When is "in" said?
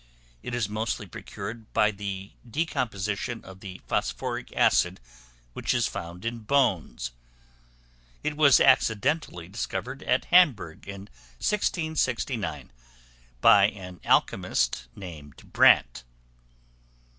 6.25-6.39, 10.87-11.01